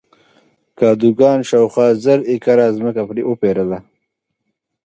کادوګان 0.79 1.39
شاوخوا 1.49 1.87
زر 2.03 2.19
ایکره 2.29 2.67
ځمکه 2.77 3.01
وپېرله. 3.29 3.79